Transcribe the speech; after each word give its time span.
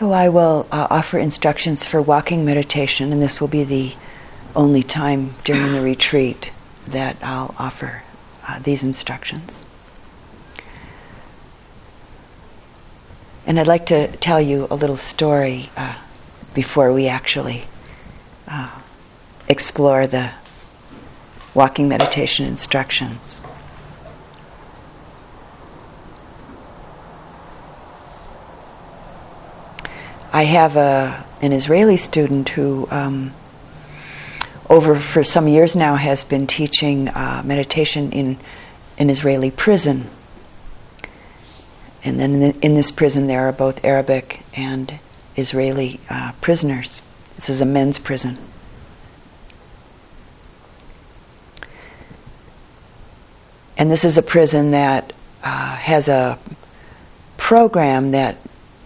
So 0.00 0.12
I 0.12 0.30
will 0.30 0.66
uh, 0.72 0.86
offer 0.88 1.18
instructions 1.18 1.84
for 1.84 2.00
walking 2.00 2.42
meditation, 2.42 3.12
and 3.12 3.20
this 3.20 3.38
will 3.38 3.48
be 3.48 3.64
the 3.64 3.92
only 4.56 4.82
time 4.82 5.34
during 5.44 5.72
the 5.72 5.82
retreat 5.82 6.52
that 6.86 7.18
I'll 7.22 7.54
offer 7.58 8.02
uh, 8.48 8.60
these 8.60 8.82
instructions. 8.82 9.62
And 13.44 13.60
I'd 13.60 13.66
like 13.66 13.84
to 13.86 14.16
tell 14.16 14.40
you 14.40 14.66
a 14.70 14.74
little 14.74 14.96
story 14.96 15.68
uh, 15.76 15.96
before 16.54 16.94
we 16.94 17.06
actually 17.06 17.64
uh, 18.48 18.80
explore 19.48 20.06
the 20.06 20.30
walking 21.52 21.88
meditation 21.88 22.46
instructions. 22.46 23.39
I 30.32 30.44
have 30.44 30.76
a, 30.76 31.24
an 31.42 31.52
Israeli 31.52 31.96
student 31.96 32.48
who, 32.50 32.86
um, 32.90 33.34
over 34.68 34.94
for 34.94 35.24
some 35.24 35.48
years 35.48 35.74
now, 35.74 35.96
has 35.96 36.22
been 36.22 36.46
teaching 36.46 37.08
uh, 37.08 37.42
meditation 37.44 38.12
in 38.12 38.38
an 38.96 39.10
Israeli 39.10 39.50
prison. 39.50 40.08
And 42.04 42.20
then 42.20 42.34
in, 42.34 42.40
the, 42.40 42.60
in, 42.60 42.74
this 42.74 42.92
prison, 42.92 43.26
there 43.26 43.48
are 43.48 43.52
both 43.52 43.84
Arabic 43.84 44.42
and 44.54 45.00
Israeli 45.36 45.98
uh, 46.08 46.32
prisoners. 46.40 47.02
This 47.34 47.50
is 47.50 47.60
a 47.60 47.66
men's 47.66 47.98
prison. 47.98 48.38
And 53.76 53.90
this 53.90 54.04
is 54.04 54.16
a 54.16 54.22
prison 54.22 54.70
that 54.70 55.12
uh, 55.42 55.74
has 55.74 56.08
a 56.08 56.38
program 57.36 58.12
that 58.12 58.36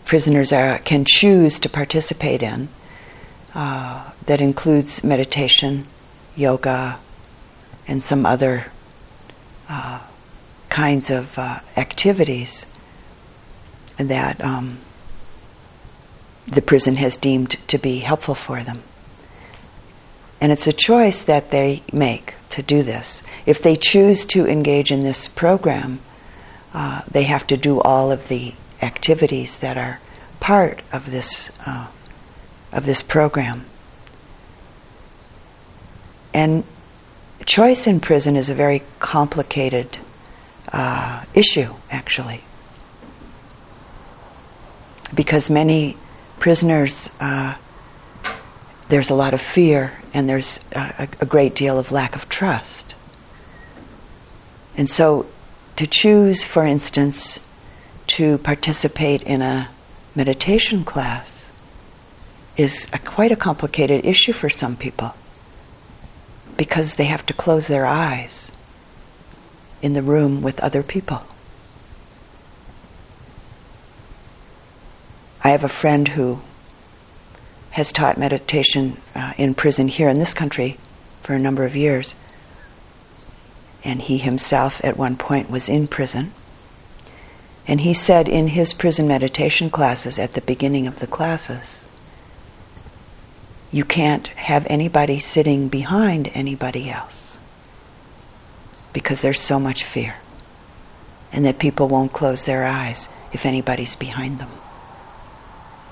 prisoners 0.04 0.52
are, 0.52 0.78
can 0.80 1.04
choose 1.06 1.58
to 1.60 1.68
participate 1.68 2.42
in 2.42 2.68
uh, 3.54 4.10
that 4.26 4.40
includes 4.40 5.04
meditation, 5.04 5.86
yoga, 6.36 6.98
and 7.86 8.02
some 8.02 8.26
other 8.26 8.66
uh, 9.68 10.00
kinds 10.68 11.10
of 11.10 11.38
uh, 11.38 11.60
activities 11.76 12.66
that 13.96 14.42
um, 14.42 14.78
the 16.46 16.62
prison 16.62 16.96
has 16.96 17.16
deemed 17.16 17.56
to 17.68 17.78
be 17.78 18.00
helpful 18.00 18.34
for 18.34 18.62
them. 18.62 18.82
And 20.40 20.52
it's 20.52 20.66
a 20.66 20.72
choice 20.72 21.22
that 21.24 21.50
they 21.50 21.82
make 21.92 22.34
to 22.50 22.62
do 22.62 22.82
this. 22.82 23.22
If 23.46 23.62
they 23.62 23.76
choose 23.76 24.24
to 24.26 24.46
engage 24.46 24.90
in 24.90 25.02
this 25.02 25.28
program, 25.28 26.00
uh, 26.74 27.02
they 27.10 27.22
have 27.22 27.46
to 27.46 27.56
do 27.56 27.80
all 27.80 28.10
of 28.10 28.28
the 28.28 28.54
activities 28.84 29.58
that 29.58 29.76
are 29.76 30.00
part 30.40 30.82
of 30.92 31.10
this 31.10 31.50
uh, 31.66 31.88
of 32.72 32.86
this 32.86 33.02
program. 33.02 33.64
And 36.32 36.64
choice 37.46 37.86
in 37.86 38.00
prison 38.00 38.36
is 38.36 38.48
a 38.48 38.54
very 38.54 38.82
complicated 38.98 39.98
uh, 40.72 41.24
issue, 41.34 41.74
actually, 41.90 42.42
because 45.14 45.48
many 45.48 45.96
prisoners 46.40 47.10
uh, 47.20 47.54
there's 48.88 49.10
a 49.10 49.14
lot 49.14 49.34
of 49.34 49.40
fear 49.40 49.92
and 50.12 50.28
there's 50.28 50.60
a, 50.72 51.08
a 51.20 51.26
great 51.26 51.54
deal 51.54 51.78
of 51.78 51.90
lack 51.90 52.14
of 52.14 52.28
trust. 52.28 52.94
And 54.76 54.90
so, 54.90 55.26
to 55.76 55.86
choose, 55.86 56.44
for 56.44 56.64
instance, 56.64 57.40
to 58.06 58.38
participate 58.38 59.22
in 59.22 59.42
a 59.42 59.68
meditation 60.14 60.84
class 60.84 61.50
is 62.56 62.88
a, 62.92 62.98
quite 62.98 63.32
a 63.32 63.36
complicated 63.36 64.04
issue 64.04 64.32
for 64.32 64.48
some 64.48 64.76
people 64.76 65.14
because 66.56 66.94
they 66.94 67.06
have 67.06 67.26
to 67.26 67.32
close 67.32 67.66
their 67.66 67.86
eyes 67.86 68.50
in 69.82 69.92
the 69.92 70.02
room 70.02 70.40
with 70.42 70.60
other 70.60 70.82
people. 70.82 71.22
I 75.42 75.50
have 75.50 75.64
a 75.64 75.68
friend 75.68 76.08
who 76.08 76.40
has 77.72 77.92
taught 77.92 78.16
meditation 78.16 78.96
uh, 79.14 79.34
in 79.36 79.52
prison 79.54 79.88
here 79.88 80.08
in 80.08 80.18
this 80.18 80.32
country 80.32 80.78
for 81.22 81.34
a 81.34 81.38
number 81.38 81.64
of 81.64 81.74
years. 81.74 82.14
And 83.82 84.00
he 84.00 84.16
himself, 84.16 84.82
at 84.84 84.96
one 84.96 85.16
point, 85.16 85.50
was 85.50 85.68
in 85.68 85.88
prison. 85.88 86.32
And 87.66 87.80
he 87.80 87.94
said 87.94 88.28
in 88.28 88.48
his 88.48 88.72
prison 88.72 89.08
meditation 89.08 89.70
classes, 89.70 90.18
at 90.18 90.34
the 90.34 90.42
beginning 90.42 90.86
of 90.86 90.98
the 91.00 91.06
classes, 91.06 91.84
you 93.72 93.84
can't 93.84 94.28
have 94.28 94.66
anybody 94.68 95.18
sitting 95.18 95.68
behind 95.68 96.30
anybody 96.34 96.90
else 96.90 97.36
because 98.92 99.22
there's 99.22 99.40
so 99.40 99.58
much 99.58 99.82
fear. 99.84 100.16
And 101.32 101.44
that 101.44 101.58
people 101.58 101.88
won't 101.88 102.12
close 102.12 102.44
their 102.44 102.64
eyes 102.64 103.08
if 103.32 103.44
anybody's 103.44 103.96
behind 103.96 104.38
them. 104.38 104.50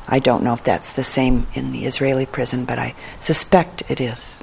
I 0.07 0.21
don't 0.21 0.45
know 0.45 0.55
if 0.55 0.63
that's 0.63 0.93
the 0.93 1.03
same 1.03 1.47
in 1.55 1.73
the 1.73 1.87
Israeli 1.87 2.27
prison, 2.27 2.65
but 2.65 2.79
I 2.79 2.95
suspect 3.19 3.83
it 3.89 4.01
is, 4.01 4.39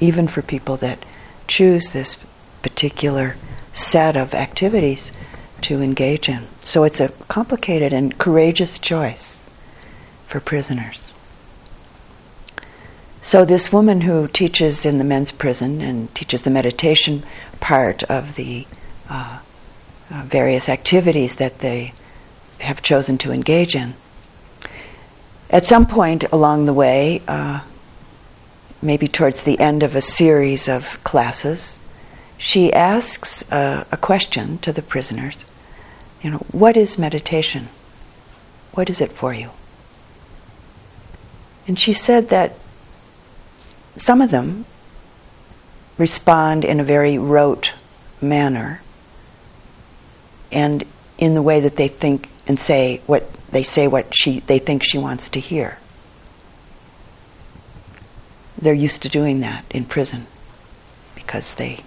even 0.00 0.28
for 0.28 0.40
people 0.40 0.76
that 0.78 1.04
choose 1.46 1.90
this 1.90 2.16
particular 2.62 3.36
set 3.72 4.16
of 4.16 4.32
activities 4.32 5.12
to 5.62 5.80
engage 5.80 6.28
in. 6.28 6.46
So 6.62 6.84
it's 6.84 7.00
a 7.00 7.08
complicated 7.28 7.92
and 7.92 8.16
courageous 8.18 8.78
choice 8.78 9.38
for 10.26 10.40
prisoners. 10.40 11.12
So, 13.24 13.44
this 13.44 13.72
woman 13.72 14.00
who 14.00 14.26
teaches 14.26 14.84
in 14.84 14.98
the 14.98 15.04
men's 15.04 15.30
prison 15.30 15.80
and 15.80 16.12
teaches 16.12 16.42
the 16.42 16.50
meditation 16.50 17.22
part 17.60 18.02
of 18.04 18.34
the 18.34 18.66
uh, 19.08 19.38
uh, 20.10 20.22
various 20.24 20.68
activities 20.68 21.36
that 21.36 21.60
they 21.60 21.92
have 22.58 22.82
chosen 22.82 23.18
to 23.18 23.30
engage 23.30 23.76
in, 23.76 23.94
at 25.50 25.66
some 25.66 25.86
point 25.86 26.24
along 26.32 26.64
the 26.64 26.72
way, 26.72 27.22
uh, 27.28 27.60
maybe 28.80 29.06
towards 29.06 29.44
the 29.44 29.60
end 29.60 29.82
of 29.82 29.94
a 29.94 30.02
series 30.02 30.68
of 30.68 31.02
classes, 31.04 31.78
she 32.38 32.72
asks 32.72 33.44
uh, 33.52 33.84
a 33.92 33.96
question 33.96 34.58
to 34.58 34.72
the 34.72 34.82
prisoners 34.82 35.44
you 36.22 36.30
know, 36.30 36.46
what 36.52 36.76
is 36.76 36.98
meditation? 36.98 37.68
What 38.72 38.88
is 38.88 39.00
it 39.00 39.12
for 39.12 39.34
you? 39.34 39.50
And 41.66 41.78
she 41.78 41.92
said 41.92 42.28
that 42.28 42.56
some 43.96 44.20
of 44.20 44.30
them 44.30 44.64
respond 45.98 46.64
in 46.64 46.80
a 46.80 46.84
very 46.84 47.18
rote 47.18 47.72
manner 48.20 48.80
and 50.50 50.84
in 51.18 51.34
the 51.34 51.42
way 51.42 51.60
that 51.60 51.76
they 51.76 51.88
think 51.88 52.28
and 52.46 52.58
say 52.58 53.00
what 53.06 53.28
they 53.50 53.62
say 53.62 53.86
what 53.86 54.14
she 54.14 54.40
they 54.40 54.58
think 54.58 54.82
she 54.82 54.98
wants 54.98 55.28
to 55.30 55.40
hear. 55.40 55.78
They're 58.58 58.72
used 58.74 59.02
to 59.02 59.08
doing 59.08 59.40
that 59.40 59.64
in 59.70 59.84
prison 59.84 60.26
because 61.14 61.54
they 61.54 61.80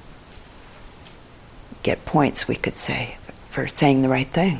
get 1.83 2.05
points, 2.05 2.47
we 2.47 2.55
could 2.55 2.73
say, 2.73 3.17
for 3.55 3.69
saying 3.69 4.01
the 4.01 4.09
right 4.09 4.27
thing. 4.27 4.59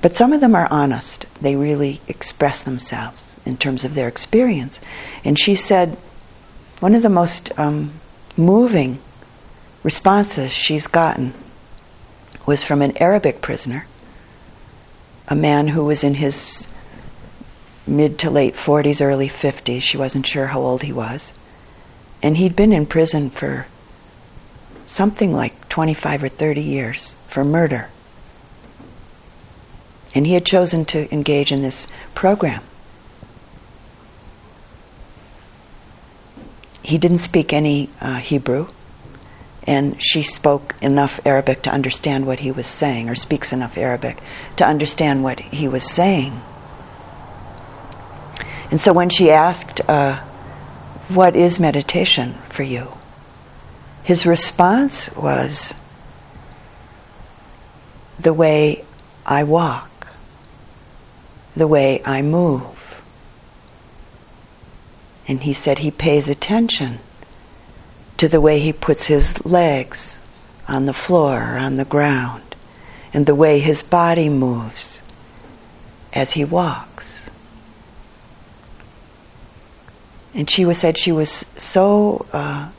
But 0.00 0.14
some 0.14 0.32
of 0.32 0.40
them 0.40 0.54
are 0.54 0.68
honest. 0.70 1.26
They 1.40 1.56
really 1.56 2.00
express 2.06 2.62
themselves 2.62 3.34
in 3.44 3.56
terms 3.56 3.84
of 3.84 3.94
their 3.94 4.06
experience. 4.06 4.78
And 5.24 5.36
she 5.36 5.56
said 5.56 5.98
one 6.78 6.94
of 6.94 7.02
the 7.02 7.08
most 7.08 7.50
um, 7.58 7.94
moving 8.36 9.00
responses 9.82 10.52
she's 10.52 10.86
gotten 10.86 11.34
was 12.46 12.62
from 12.62 12.80
an 12.80 12.96
Arabic 12.98 13.42
prisoner, 13.42 13.86
a 15.26 15.34
man 15.34 15.66
who 15.66 15.84
was 15.84 16.04
in 16.04 16.14
his 16.14 16.68
mid 17.88 18.20
to 18.20 18.30
late 18.30 18.54
40s, 18.54 19.04
early 19.04 19.28
50s. 19.28 19.82
She 19.82 19.96
wasn't 19.96 20.28
sure 20.28 20.46
how 20.46 20.60
old 20.60 20.84
he 20.84 20.92
was. 20.92 21.32
And 22.22 22.36
he'd 22.36 22.54
been 22.54 22.72
in 22.72 22.86
prison 22.86 23.30
for 23.30 23.66
something 24.90 25.32
like 25.32 25.68
25 25.68 26.24
or 26.24 26.28
30 26.28 26.60
years 26.60 27.14
for 27.28 27.44
murder. 27.44 27.88
And 30.16 30.26
he 30.26 30.34
had 30.34 30.44
chosen 30.44 30.84
to 30.86 31.12
engage 31.14 31.52
in 31.52 31.62
this 31.62 31.86
program. 32.16 32.60
He 36.82 36.98
didn't 36.98 37.18
speak 37.18 37.52
any 37.52 37.88
uh, 38.00 38.16
Hebrew, 38.16 38.66
and 39.62 40.02
she 40.02 40.24
spoke 40.24 40.74
enough 40.82 41.20
Arabic 41.24 41.62
to 41.62 41.70
understand 41.70 42.26
what 42.26 42.40
he 42.40 42.50
was 42.50 42.66
saying, 42.66 43.08
or 43.08 43.14
speaks 43.14 43.52
enough 43.52 43.78
Arabic 43.78 44.18
to 44.56 44.66
understand 44.66 45.22
what 45.22 45.38
he 45.38 45.68
was 45.68 45.88
saying. 45.88 46.40
And 48.72 48.80
so 48.80 48.92
when 48.92 49.08
she 49.08 49.30
asked, 49.30 49.88
uh, 49.88 50.16
What 51.08 51.36
is 51.36 51.60
meditation 51.60 52.34
for 52.48 52.64
you? 52.64 52.88
His 54.02 54.26
response 54.26 55.14
was 55.14 55.74
the 58.18 58.34
way 58.34 58.84
I 59.24 59.44
walk, 59.44 60.08
the 61.56 61.66
way 61.66 62.02
I 62.04 62.22
move. 62.22 63.02
And 65.28 65.42
he 65.42 65.54
said 65.54 65.78
he 65.78 65.90
pays 65.90 66.28
attention 66.28 66.98
to 68.16 68.28
the 68.28 68.40
way 68.40 68.58
he 68.58 68.72
puts 68.72 69.06
his 69.06 69.44
legs 69.46 70.20
on 70.68 70.86
the 70.86 70.92
floor 70.92 71.54
or 71.54 71.58
on 71.58 71.76
the 71.76 71.84
ground 71.84 72.54
and 73.12 73.26
the 73.26 73.34
way 73.34 73.58
his 73.58 73.82
body 73.82 74.28
moves 74.28 75.00
as 76.12 76.32
he 76.32 76.44
walks. 76.44 77.28
And 80.34 80.48
she 80.48 80.64
was 80.64 80.78
said 80.78 80.96
she 80.96 81.12
was 81.12 81.30
so 81.56 82.26
uh, 82.32 82.70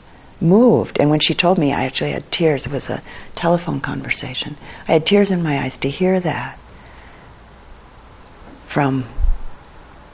moved, 0.42 0.98
and 1.00 1.08
when 1.08 1.20
she 1.20 1.34
told 1.34 1.58
me, 1.58 1.72
I 1.72 1.84
actually 1.84 2.12
had 2.12 2.30
tears. 2.30 2.66
It 2.66 2.72
was 2.72 2.90
a 2.90 3.02
telephone 3.34 3.80
conversation. 3.80 4.56
I 4.88 4.92
had 4.92 5.06
tears 5.06 5.30
in 5.30 5.42
my 5.42 5.60
eyes 5.60 5.78
to 5.78 5.88
hear 5.88 6.20
that 6.20 6.58
from 8.66 9.04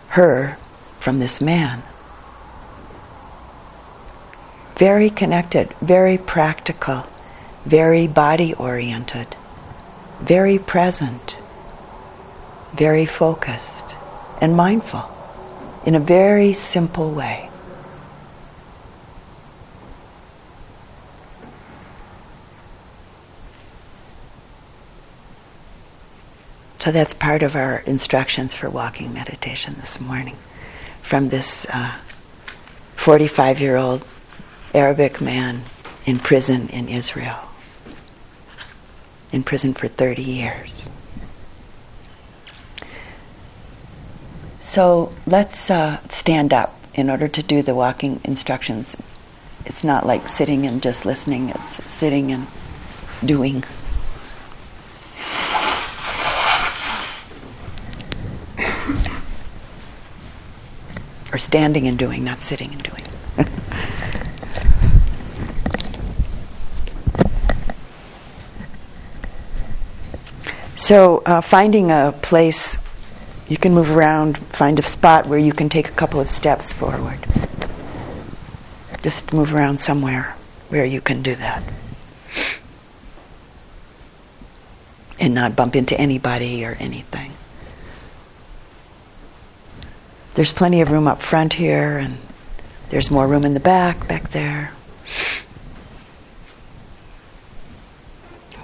her, 0.09 0.57
from 0.99 1.19
this 1.19 1.41
man. 1.41 1.83
Very 4.77 5.11
connected, 5.11 5.73
very 5.81 6.19
practical, 6.19 7.07
very 7.65 8.07
body 8.07 8.55
oriented, 8.55 9.37
very 10.21 10.59
present, 10.59 11.37
very 12.75 13.07
focused, 13.07 13.95
and 14.41 14.57
mindful 14.57 15.09
in 15.85 15.95
a 15.95 16.01
very 16.01 16.53
simple 16.53 17.11
way. 17.11 17.49
So 26.79 26.93
that's 26.93 27.13
part 27.13 27.43
of 27.43 27.57
our 27.57 27.79
instructions 27.79 28.55
for 28.55 28.71
walking 28.71 29.13
meditation 29.13 29.75
this 29.79 30.01
morning 30.01 30.37
from 31.03 31.29
this 31.29 31.67
45 32.97 33.57
uh, 33.57 33.61
year 33.61 33.77
old 33.77 34.05
Arabic 34.73 35.21
man 35.21 35.63
in 36.07 36.19
prison 36.19 36.69
in 36.69 36.89
Israel. 36.89 37.41
In 39.33 39.43
prison 39.43 39.75
for 39.75 39.89
30 39.89 40.23
years. 40.23 40.89
So 44.61 45.13
let's 45.27 45.71
uh, 45.71 45.99
stand 46.09 46.53
up 46.53 46.79
in 46.95 47.11
order 47.11 47.27
to 47.27 47.43
do 47.43 47.63
the 47.63 47.75
walking 47.75 48.21
instructions. 48.23 48.97
It's 49.67 49.83
not 49.83 50.07
like 50.07 50.29
sitting 50.29 50.65
and 50.65 50.81
just 50.83 51.05
listening, 51.05 51.49
it's 51.49 51.93
sitting 51.93 52.31
and 52.31 52.47
doing. 53.25 53.65
Standing 61.39 61.87
and 61.87 61.99
doing, 61.99 62.25
not 62.25 62.41
sitting 62.41 62.73
and 62.73 62.83
doing. 62.83 63.05
so, 70.77 71.23
uh, 71.25 71.41
finding 71.41 71.91
a 71.91 72.15
place, 72.23 72.79
you 73.49 73.57
can 73.57 73.73
move 73.73 73.91
around, 73.91 74.39
find 74.39 74.79
a 74.79 74.83
spot 74.83 75.27
where 75.27 75.39
you 75.39 75.53
can 75.53 75.69
take 75.69 75.89
a 75.89 75.93
couple 75.93 76.21
of 76.21 76.29
steps 76.29 76.73
forward. 76.73 77.19
Just 79.03 79.33
move 79.33 79.55
around 79.55 79.79
somewhere 79.79 80.35
where 80.69 80.85
you 80.85 81.01
can 81.01 81.23
do 81.23 81.35
that. 81.37 81.63
And 85.21 85.35
not 85.35 85.57
bump 85.57 85.75
into 85.75 85.99
anybody 85.99 86.65
or 86.65 86.77
anything. 86.79 87.33
There's 90.39 90.53
plenty 90.53 90.83
of 90.83 90.93
room 90.93 91.09
up 91.09 91.21
front 91.21 91.55
here, 91.55 91.99
and 91.99 92.17
there's 92.91 93.11
more 93.11 93.27
room 93.27 93.45
in 93.45 93.55
the 93.55 93.59
back, 93.59 94.07
back 94.07 94.31
there. 94.31 94.71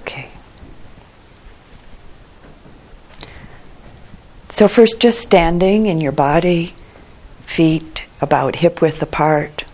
Okay. 0.02 0.28
So, 4.50 4.68
first, 4.68 5.00
just 5.00 5.18
standing 5.18 5.86
in 5.86 6.00
your 6.00 6.12
body, 6.12 6.74
feet 7.44 8.04
about 8.20 8.54
hip 8.54 8.80
width 8.80 9.02
apart. 9.02 9.64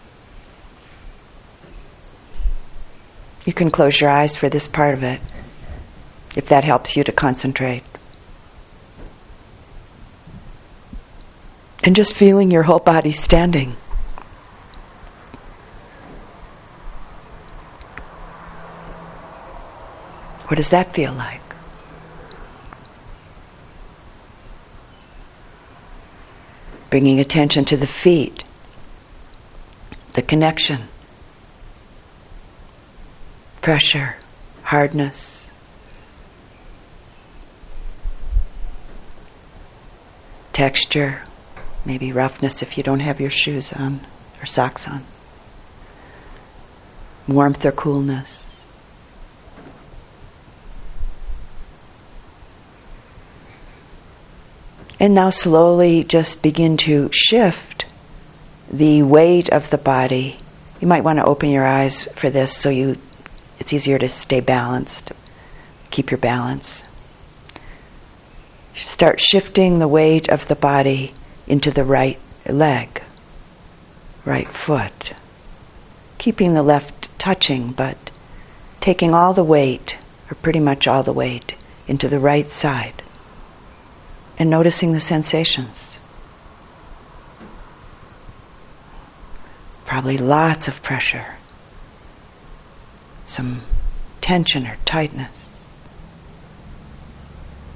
You 3.44 3.52
can 3.52 3.70
close 3.70 4.00
your 4.00 4.08
eyes 4.08 4.38
for 4.38 4.48
this 4.48 4.66
part 4.66 4.94
of 4.94 5.02
it 5.02 5.20
if 6.34 6.48
that 6.48 6.64
helps 6.64 6.96
you 6.96 7.04
to 7.04 7.12
concentrate. 7.12 7.82
And 11.82 11.96
just 11.96 12.14
feeling 12.14 12.50
your 12.50 12.62
whole 12.62 12.78
body 12.78 13.12
standing. 13.12 13.76
What 20.46 20.56
does 20.56 20.70
that 20.70 20.92
feel 20.94 21.12
like? 21.12 21.40
Bringing 26.90 27.20
attention 27.20 27.64
to 27.66 27.76
the 27.76 27.86
feet, 27.86 28.42
the 30.14 30.22
connection, 30.22 30.88
pressure, 33.62 34.16
hardness. 34.64 35.48
Texture 40.52 41.22
maybe 41.84 42.12
roughness 42.12 42.62
if 42.62 42.76
you 42.76 42.82
don't 42.82 43.00
have 43.00 43.20
your 43.20 43.30
shoes 43.30 43.72
on 43.72 44.00
or 44.40 44.46
socks 44.46 44.88
on, 44.88 45.04
warmth 47.26 47.64
or 47.64 47.72
coolness. 47.72 48.46
And 54.98 55.14
now 55.14 55.30
slowly 55.30 56.04
just 56.04 56.42
begin 56.42 56.76
to 56.78 57.08
shift 57.10 57.86
the 58.70 59.02
weight 59.02 59.48
of 59.48 59.70
the 59.70 59.78
body. 59.78 60.36
You 60.80 60.88
might 60.88 61.04
want 61.04 61.18
to 61.18 61.24
open 61.24 61.48
your 61.48 61.66
eyes 61.66 62.04
for 62.14 62.28
this 62.28 62.54
so 62.54 62.68
you 62.68 62.96
it's 63.58 63.72
easier 63.72 63.98
to 63.98 64.08
stay 64.08 64.40
balanced. 64.40 65.12
Keep 65.90 66.10
your 66.10 66.18
balance. 66.18 66.84
Start 68.74 69.20
shifting 69.20 69.78
the 69.78 69.88
weight 69.88 70.28
of 70.28 70.48
the 70.48 70.56
body 70.56 71.12
into 71.50 71.72
the 71.72 71.84
right 71.84 72.18
leg, 72.46 73.02
right 74.24 74.48
foot. 74.48 75.14
Keeping 76.16 76.54
the 76.54 76.62
left 76.62 77.08
touching, 77.18 77.72
but 77.72 77.96
taking 78.80 79.12
all 79.12 79.34
the 79.34 79.42
weight, 79.42 79.98
or 80.30 80.36
pretty 80.36 80.60
much 80.60 80.86
all 80.86 81.02
the 81.02 81.12
weight, 81.12 81.54
into 81.88 82.08
the 82.08 82.20
right 82.20 82.48
side. 82.48 83.02
And 84.38 84.48
noticing 84.48 84.92
the 84.92 85.00
sensations. 85.00 85.98
Probably 89.86 90.18
lots 90.18 90.68
of 90.68 90.84
pressure, 90.84 91.34
some 93.26 93.62
tension 94.20 94.68
or 94.68 94.76
tightness. 94.84 95.48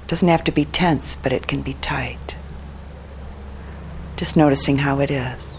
Doesn't 0.07 0.29
have 0.29 0.45
to 0.45 0.51
be 0.53 0.63
tense, 0.63 1.17
but 1.17 1.33
it 1.33 1.45
can 1.45 1.61
be 1.61 1.73
tight. 1.81 2.35
Just 4.15 4.37
noticing 4.37 4.77
how 4.77 4.99
it 4.99 5.11
is. 5.11 5.55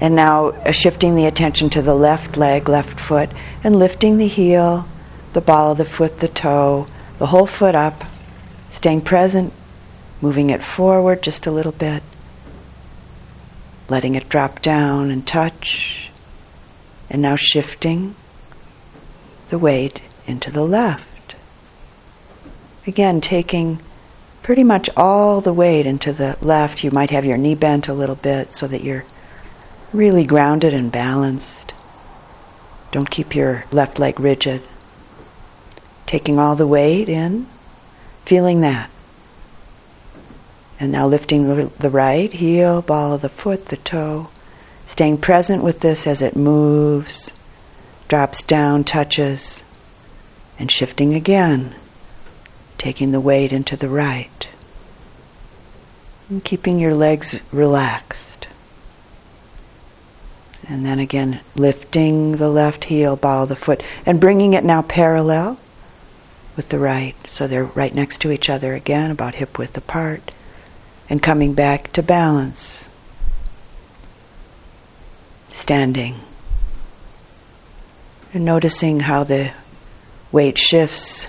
And 0.00 0.14
now 0.14 0.48
uh, 0.48 0.72
shifting 0.72 1.14
the 1.14 1.26
attention 1.26 1.70
to 1.70 1.82
the 1.82 1.94
left 1.94 2.36
leg, 2.36 2.68
left 2.68 3.00
foot, 3.00 3.30
and 3.64 3.78
lifting 3.78 4.18
the 4.18 4.28
heel, 4.28 4.86
the 5.32 5.40
ball 5.40 5.72
of 5.72 5.78
the 5.78 5.84
foot, 5.84 6.20
the 6.20 6.28
toe, 6.28 6.86
the 7.18 7.26
whole 7.26 7.46
foot 7.46 7.74
up, 7.74 8.04
staying 8.68 9.00
present, 9.00 9.52
moving 10.20 10.50
it 10.50 10.62
forward 10.62 11.22
just 11.22 11.46
a 11.46 11.50
little 11.50 11.72
bit, 11.72 12.02
letting 13.88 14.14
it 14.14 14.28
drop 14.28 14.60
down 14.60 15.10
and 15.10 15.26
touch, 15.26 16.10
and 17.08 17.22
now 17.22 17.36
shifting 17.36 18.14
the 19.48 19.58
weight 19.58 20.02
into 20.26 20.50
the 20.50 20.64
left. 20.64 21.34
Again, 22.86 23.20
taking 23.20 23.78
pretty 24.46 24.62
much 24.62 24.88
all 24.96 25.40
the 25.40 25.52
weight 25.52 25.86
into 25.86 26.12
the 26.12 26.38
left. 26.40 26.84
You 26.84 26.92
might 26.92 27.10
have 27.10 27.24
your 27.24 27.36
knee 27.36 27.56
bent 27.56 27.88
a 27.88 27.92
little 27.92 28.14
bit 28.14 28.52
so 28.52 28.68
that 28.68 28.84
you're 28.84 29.04
really 29.92 30.24
grounded 30.24 30.72
and 30.72 30.92
balanced. 30.92 31.74
Don't 32.92 33.10
keep 33.10 33.34
your 33.34 33.64
left 33.72 33.98
leg 33.98 34.20
rigid. 34.20 34.62
Taking 36.06 36.38
all 36.38 36.54
the 36.54 36.64
weight 36.64 37.08
in, 37.08 37.48
feeling 38.24 38.60
that. 38.60 38.88
And 40.78 40.92
now 40.92 41.08
lifting 41.08 41.48
the, 41.48 41.90
right 41.90 42.32
heel, 42.32 42.82
ball 42.82 43.14
of 43.14 43.22
the 43.22 43.28
foot, 43.28 43.66
the 43.66 43.78
toe. 43.78 44.28
Staying 44.86 45.18
present 45.18 45.64
with 45.64 45.80
this 45.80 46.06
as 46.06 46.22
it 46.22 46.36
moves, 46.36 47.32
drops 48.06 48.44
down, 48.44 48.84
touches, 48.84 49.64
And 50.56 50.70
shifting 50.70 51.14
again, 51.14 51.74
taking 52.78 53.12
the 53.12 53.20
weight 53.20 53.52
into 53.52 53.76
the 53.76 53.88
right. 53.88 54.48
And 56.28 56.42
keeping 56.42 56.78
your 56.78 56.94
legs 56.94 57.40
relaxed. 57.52 58.48
And 60.68 60.84
then 60.84 60.98
again, 60.98 61.40
lifting 61.54 62.36
the 62.36 62.48
left 62.48 62.84
heel, 62.84 63.14
ball 63.14 63.44
of 63.44 63.48
the 63.48 63.56
foot, 63.56 63.82
and 64.04 64.20
bringing 64.20 64.54
it 64.54 64.64
now 64.64 64.82
parallel 64.82 65.58
with 66.56 66.70
the 66.70 66.78
right. 66.78 67.14
So 67.28 67.46
they're 67.46 67.64
right 67.64 67.94
next 67.94 68.20
to 68.22 68.32
each 68.32 68.50
other 68.50 68.74
again, 68.74 69.10
about 69.10 69.36
hip 69.36 69.58
width 69.58 69.76
apart. 69.76 70.32
And 71.08 71.22
coming 71.22 71.54
back 71.54 71.92
to 71.92 72.02
balance. 72.02 72.88
Standing. 75.52 76.16
And 78.34 78.44
noticing 78.44 79.00
how 79.00 79.22
the 79.22 79.52
weight 80.32 80.58
shifts 80.58 81.28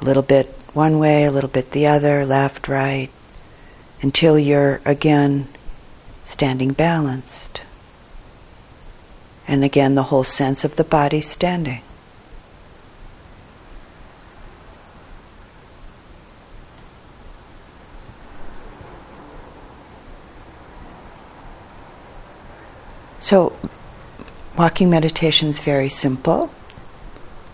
a 0.00 0.04
little 0.04 0.22
bit 0.22 0.46
one 0.72 0.98
way, 0.98 1.24
a 1.24 1.30
little 1.30 1.50
bit 1.50 1.70
the 1.70 1.86
other, 1.86 2.26
left, 2.26 2.68
right, 2.68 3.08
until 4.02 4.38
you're 4.38 4.80
again 4.84 5.48
standing 6.24 6.72
balanced. 6.72 7.62
And 9.48 9.64
again, 9.64 9.94
the 9.94 10.04
whole 10.04 10.24
sense 10.24 10.64
of 10.64 10.76
the 10.76 10.84
body 10.84 11.20
standing. 11.20 11.82
So, 23.20 23.56
walking 24.56 24.88
meditation 24.88 25.48
is 25.48 25.58
very 25.58 25.88
simple, 25.88 26.50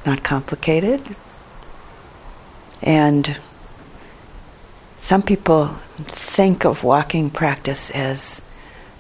not 0.05 0.23
complicated. 0.23 1.17
And 2.83 3.39
some 4.99 5.23
people 5.23 5.77
think 5.97 6.65
of 6.65 6.85
walking 6.85 7.31
practice 7.31 7.91
as 7.91 8.43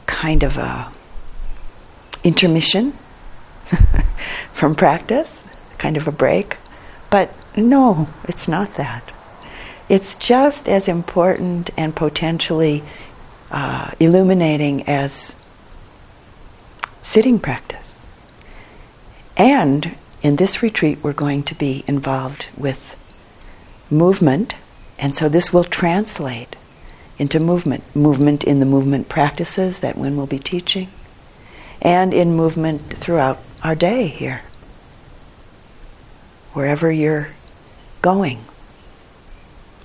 kind 0.06 0.42
of 0.42 0.56
a 0.56 0.92
intermission 2.24 2.96
from 4.52 4.74
practice, 4.74 5.42
kind 5.78 5.96
of 5.96 6.06
a 6.06 6.12
break. 6.12 6.56
But 7.10 7.34
no, 7.56 8.08
it's 8.24 8.48
not 8.48 8.74
that. 8.76 9.10
It's 9.88 10.14
just 10.14 10.68
as 10.68 10.88
important 10.88 11.70
and 11.76 11.94
potentially 11.94 12.82
uh, 13.50 13.90
illuminating 14.00 14.88
as 14.88 15.36
sitting 17.02 17.38
practice. 17.38 18.00
And 19.36 19.96
in 20.22 20.36
this 20.36 20.62
retreat, 20.62 20.98
we're 21.02 21.12
going 21.12 21.42
to 21.44 21.54
be 21.54 21.84
involved 21.86 22.46
with 22.56 22.96
movement, 23.92 24.54
and 24.98 25.14
so 25.14 25.28
this 25.28 25.52
will 25.52 25.64
translate 25.64 26.56
into 27.18 27.38
movement. 27.38 27.84
Movement 27.94 28.42
in 28.42 28.58
the 28.58 28.66
movement 28.66 29.08
practices 29.08 29.80
that 29.80 29.96
Win 29.96 30.16
will 30.16 30.26
be 30.26 30.38
teaching, 30.38 30.88
and 31.80 32.12
in 32.12 32.34
movement 32.34 32.82
throughout 32.94 33.38
our 33.62 33.74
day 33.74 34.08
here. 34.08 34.42
Wherever 36.54 36.90
you're 36.90 37.28
going, 38.00 38.44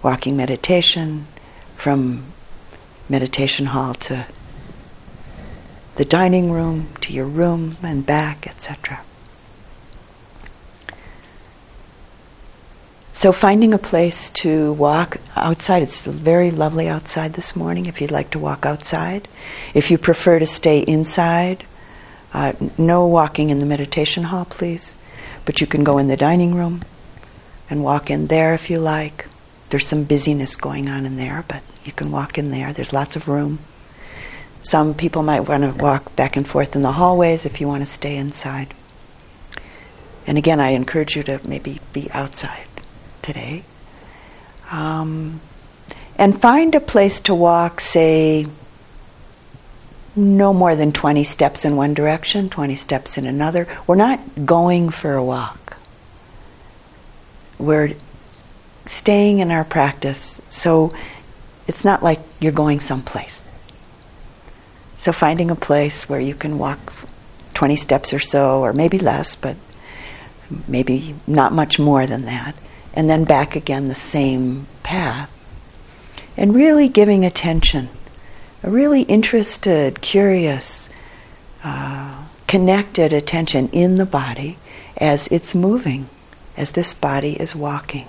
walking 0.01 0.35
meditation, 0.35 1.27
from 1.75 2.25
meditation 3.07 3.67
hall 3.67 3.93
to 3.93 4.25
the 5.95 6.05
dining 6.05 6.51
room 6.51 6.89
to 7.01 7.13
your 7.13 7.25
room 7.25 7.77
and 7.81 8.05
back, 8.05 8.47
etc. 8.47 9.01
So, 13.17 13.31
finding 13.31 13.73
a 13.73 13.79
place 13.79 14.29
to 14.45 14.73
walk 14.73 15.17
outside, 15.35 15.81
it's 15.81 16.05
very 16.05 16.51
lovely 16.51 16.87
outside 16.87 17.33
this 17.33 17.55
morning 17.55 17.87
if 17.87 17.99
you'd 17.99 18.11
like 18.11 18.29
to 18.29 18.39
walk 18.39 18.63
outside. 18.63 19.27
If 19.73 19.89
you 19.89 19.97
prefer 19.97 20.37
to 20.37 20.45
stay 20.45 20.81
inside, 20.81 21.65
uh, 22.31 22.53
no 22.77 23.07
walking 23.07 23.49
in 23.49 23.57
the 23.57 23.65
meditation 23.65 24.25
hall, 24.25 24.45
please. 24.45 24.95
But 25.45 25.61
you 25.61 25.65
can 25.65 25.83
go 25.83 25.97
in 25.97 26.09
the 26.09 26.15
dining 26.15 26.53
room 26.53 26.83
and 27.71 27.83
walk 27.83 28.11
in 28.11 28.27
there 28.27 28.53
if 28.53 28.69
you 28.69 28.77
like. 28.77 29.25
There's 29.71 29.87
some 29.87 30.03
busyness 30.03 30.55
going 30.55 30.87
on 30.87 31.03
in 31.03 31.17
there, 31.17 31.43
but 31.47 31.63
you 31.85 31.93
can 31.93 32.11
walk 32.11 32.37
in 32.37 32.51
there. 32.51 32.71
There's 32.71 32.93
lots 32.93 33.15
of 33.15 33.27
room. 33.27 33.57
Some 34.61 34.93
people 34.93 35.23
might 35.23 35.49
want 35.49 35.63
to 35.63 35.83
walk 35.83 36.15
back 36.15 36.35
and 36.35 36.47
forth 36.47 36.75
in 36.75 36.83
the 36.83 36.91
hallways 36.91 37.47
if 37.47 37.59
you 37.59 37.67
want 37.67 37.81
to 37.81 37.91
stay 37.91 38.15
inside. 38.15 38.75
And 40.27 40.37
again, 40.37 40.59
I 40.59 40.73
encourage 40.73 41.15
you 41.15 41.23
to 41.23 41.41
maybe 41.43 41.79
be 41.93 42.11
outside 42.11 42.66
today. 43.27 43.63
Um, 44.71 45.41
and 46.17 46.41
find 46.41 46.73
a 46.73 46.79
place 46.79 47.19
to 47.21 47.35
walk, 47.35 47.79
say, 47.79 48.47
no 50.15 50.53
more 50.53 50.75
than 50.75 50.91
20 50.91 51.23
steps 51.23 51.63
in 51.63 51.75
one 51.75 51.93
direction, 51.93 52.49
20 52.49 52.75
steps 52.75 53.17
in 53.17 53.27
another. 53.27 53.67
We're 53.85 53.95
not 53.95 54.19
going 54.45 54.89
for 54.89 55.13
a 55.13 55.23
walk. 55.23 55.77
We're 57.59 57.93
staying 58.87 59.39
in 59.39 59.51
our 59.51 59.63
practice, 59.63 60.41
so 60.49 60.93
it's 61.67 61.85
not 61.85 62.01
like 62.01 62.19
you're 62.39 62.51
going 62.51 62.79
someplace. 62.79 63.43
So 64.97 65.11
finding 65.11 65.51
a 65.51 65.55
place 65.55 66.09
where 66.09 66.19
you 66.19 66.33
can 66.33 66.57
walk 66.57 66.79
20 67.53 67.75
steps 67.75 68.13
or 68.13 68.19
so, 68.19 68.61
or 68.61 68.73
maybe 68.73 68.97
less, 68.97 69.35
but 69.35 69.57
maybe 70.67 71.13
not 71.27 71.51
much 71.51 71.77
more 71.77 72.07
than 72.07 72.25
that, 72.25 72.55
and 72.97 73.07
then 73.07 73.25
back 73.25 73.55
again 73.55 73.89
the 73.89 73.95
same 73.95 74.65
path. 74.81 75.29
And 76.35 76.55
really 76.55 76.89
giving 76.89 77.25
attention, 77.25 77.89
a 78.63 78.71
really 78.71 79.03
interested, 79.03 80.01
curious, 80.01 80.89
uh, 81.63 82.23
connected 82.47 83.13
attention 83.13 83.69
in 83.69 83.97
the 83.97 84.05
body 84.07 84.57
as 84.97 85.27
it's 85.27 85.53
moving, 85.53 86.09
as 86.57 86.71
this 86.71 86.95
body 86.95 87.39
is 87.39 87.55
walking. 87.55 88.07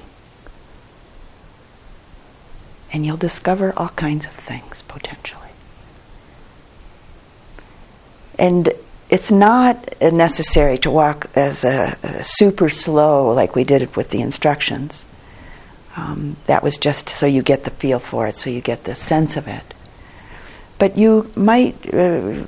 And 2.90 3.04
you'll 3.04 3.18
discover 3.18 3.74
all 3.76 3.90
kinds 3.90 4.24
of 4.24 4.32
things 4.32 4.80
potentially. 4.88 5.50
And 8.38 8.67
it's 9.10 9.30
not 9.30 10.00
necessary 10.00 10.78
to 10.78 10.90
walk 10.90 11.30
as 11.34 11.64
a, 11.64 11.96
a 12.02 12.24
super 12.24 12.68
slow 12.68 13.32
like 13.32 13.54
we 13.54 13.64
did 13.64 13.96
with 13.96 14.10
the 14.10 14.20
instructions. 14.20 15.04
Um, 15.96 16.36
that 16.46 16.62
was 16.62 16.76
just 16.76 17.08
so 17.08 17.26
you 17.26 17.42
get 17.42 17.64
the 17.64 17.70
feel 17.70 17.98
for 17.98 18.28
it, 18.28 18.34
so 18.34 18.50
you 18.50 18.60
get 18.60 18.84
the 18.84 18.94
sense 18.94 19.36
of 19.36 19.48
it. 19.48 19.74
But 20.78 20.96
you 20.96 21.30
might 21.34 21.92
uh, 21.92 22.44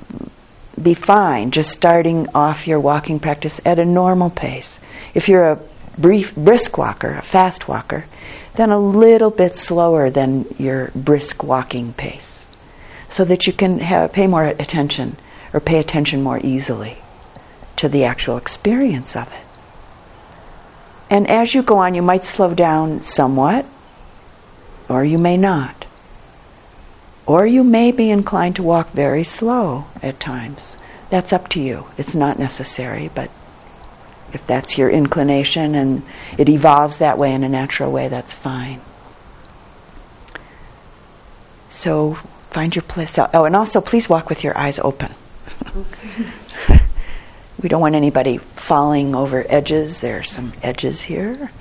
be 0.81 0.93
fine 0.93 1.51
just 1.51 1.71
starting 1.71 2.27
off 2.33 2.67
your 2.67 2.79
walking 2.79 3.19
practice 3.19 3.59
at 3.65 3.79
a 3.79 3.85
normal 3.85 4.29
pace. 4.29 4.79
If 5.13 5.27
you're 5.27 5.51
a 5.51 5.59
brief, 5.97 6.33
brisk 6.35 6.77
walker, 6.77 7.15
a 7.15 7.21
fast 7.21 7.67
walker, 7.67 8.05
then 8.55 8.69
a 8.69 8.79
little 8.79 9.31
bit 9.31 9.57
slower 9.57 10.09
than 10.09 10.45
your 10.57 10.91
brisk 10.93 11.43
walking 11.43 11.93
pace, 11.93 12.45
so 13.09 13.25
that 13.25 13.47
you 13.47 13.53
can 13.53 13.79
have, 13.79 14.13
pay 14.13 14.27
more 14.27 14.45
attention 14.45 15.17
or 15.53 15.59
pay 15.59 15.79
attention 15.79 16.21
more 16.21 16.39
easily 16.43 16.97
to 17.75 17.89
the 17.89 18.03
actual 18.03 18.37
experience 18.37 19.15
of 19.15 19.27
it. 19.27 19.45
And 21.09 21.29
as 21.29 21.53
you 21.53 21.61
go 21.61 21.77
on, 21.77 21.93
you 21.93 22.01
might 22.01 22.23
slow 22.23 22.53
down 22.53 23.01
somewhat, 23.01 23.65
or 24.87 25.03
you 25.03 25.17
may 25.17 25.35
not. 25.35 25.85
Or 27.25 27.45
you 27.45 27.63
may 27.63 27.91
be 27.91 28.09
inclined 28.09 28.55
to 28.55 28.63
walk 28.63 28.91
very 28.91 29.23
slow 29.23 29.85
at 30.01 30.19
times. 30.19 30.77
That's 31.09 31.33
up 31.33 31.49
to 31.49 31.59
you. 31.59 31.87
It's 31.97 32.15
not 32.15 32.39
necessary, 32.39 33.09
but 33.13 33.29
if 34.33 34.45
that's 34.47 34.77
your 34.77 34.89
inclination 34.89 35.75
and 35.75 36.03
it 36.37 36.47
evolves 36.47 36.97
that 36.97 37.17
way 37.17 37.33
in 37.33 37.43
a 37.43 37.49
natural 37.49 37.91
way, 37.91 38.07
that's 38.07 38.33
fine. 38.33 38.79
So 41.69 42.13
find 42.51 42.75
your 42.75 42.83
place. 42.83 43.17
Oh, 43.17 43.45
and 43.45 43.55
also 43.55 43.81
please 43.81 44.07
walk 44.07 44.29
with 44.29 44.43
your 44.43 44.57
eyes 44.57 44.79
open. 44.79 45.13
we 47.61 47.69
don't 47.69 47.81
want 47.81 47.95
anybody 47.95 48.37
falling 48.37 49.15
over 49.15 49.45
edges. 49.47 50.01
There 50.01 50.19
are 50.19 50.23
some 50.23 50.53
edges 50.61 51.01
here, 51.01 51.51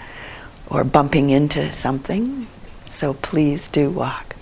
or 0.68 0.84
bumping 0.84 1.30
into 1.30 1.72
something. 1.72 2.46
So 2.86 3.14
please 3.14 3.68
do 3.68 3.90
walk 3.90 4.34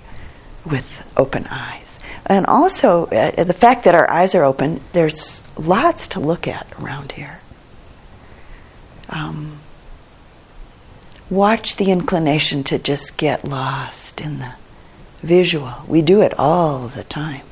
with 0.64 0.86
open 1.16 1.46
eyes. 1.48 1.98
And 2.26 2.46
also, 2.46 3.06
uh, 3.06 3.44
the 3.44 3.54
fact 3.54 3.84
that 3.84 3.94
our 3.94 4.10
eyes 4.10 4.34
are 4.34 4.44
open, 4.44 4.80
there's 4.92 5.42
lots 5.56 6.08
to 6.08 6.20
look 6.20 6.46
at 6.46 6.66
around 6.80 7.12
here. 7.12 7.40
Um, 9.08 9.58
watch 11.30 11.76
the 11.76 11.90
inclination 11.90 12.64
to 12.64 12.78
just 12.78 13.16
get 13.16 13.44
lost 13.44 14.20
in 14.20 14.38
the 14.38 14.52
visual. 15.22 15.72
We 15.86 16.02
do 16.02 16.20
it 16.20 16.38
all 16.38 16.88
the 16.88 17.04
time 17.04 17.42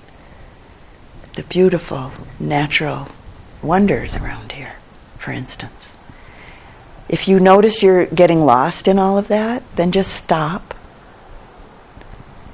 the 1.36 1.42
beautiful 1.44 2.10
natural 2.40 3.08
wonders 3.62 4.16
around 4.16 4.52
here, 4.52 4.72
for 5.18 5.32
instance. 5.32 5.92
If 7.10 7.28
you 7.28 7.38
notice 7.38 7.82
you're 7.82 8.06
getting 8.06 8.46
lost 8.46 8.88
in 8.88 8.98
all 8.98 9.18
of 9.18 9.28
that, 9.28 9.62
then 9.76 9.92
just 9.92 10.14
stop. 10.14 10.74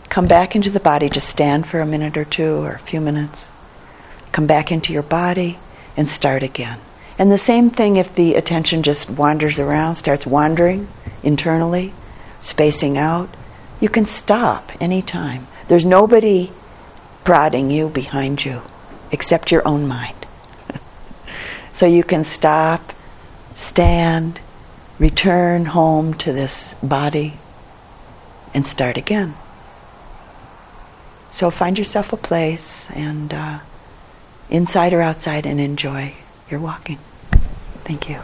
Come 0.09 0.27
back 0.27 0.57
into 0.57 0.69
the 0.69 0.81
body, 0.81 1.09
just 1.09 1.29
stand 1.29 1.67
for 1.67 1.79
a 1.79 1.87
minute 1.87 2.17
or 2.17 2.25
two 2.25 2.57
or 2.57 2.73
a 2.73 2.81
few 2.81 3.01
minutes. 3.01 3.51
Come 4.33 4.49
back 4.49 4.73
into 4.73 4.93
your 4.93 5.05
body 5.05 5.61
and 5.97 6.09
start 6.09 6.43
again. 6.43 6.81
And 7.21 7.31
the 7.31 7.39
same 7.39 7.71
thing 7.71 7.97
if 7.97 8.12
the 8.17 8.35
attention 8.35 8.83
just 8.83 9.09
wanders 9.09 9.61
around, 9.61 9.95
starts 9.95 10.27
wandering 10.27 10.89
internally, 11.23 11.95
spacing 12.41 12.99
out, 12.99 13.33
you 13.81 13.89
can 13.89 14.07
stop 14.07 14.73
anytime. 14.81 15.47
There's 15.69 15.85
nobody 15.85 16.51
prodding 17.23 17.71
you 17.71 17.89
behind 17.89 18.45
you 18.45 18.62
except 19.12 19.52
your 19.52 19.66
own 19.69 19.87
mind. 19.87 20.26
so 21.73 21.87
you 21.87 22.02
can 22.02 22.25
stop, 22.25 22.92
stand, 23.54 24.40
return 24.99 25.66
home 25.66 26.14
to 26.14 26.33
this 26.33 26.75
body, 26.83 27.35
and 28.54 28.66
start 28.66 28.97
again. 28.97 29.35
So 31.31 31.50
find 31.50 31.78
yourself 31.78 32.12
a 32.12 32.16
place 32.16 32.90
and 32.90 33.33
uh, 33.33 33.61
inside 34.50 34.92
or 34.92 35.00
outside 35.00 35.47
and 35.47 35.59
enjoy 35.61 36.14
your 36.50 36.61
walking. 36.61 36.99
Thank 37.85 38.09
you. 38.09 38.21